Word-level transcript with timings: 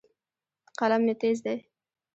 قلم 0.79 1.01
مې 1.05 1.13
تیز 1.21 1.37
دی. 1.45 1.57